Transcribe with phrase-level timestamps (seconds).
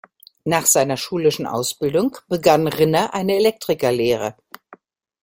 [0.45, 4.35] Nach seiner schulischen Ausbildung begann Rinner eine Elektriker-Lehre.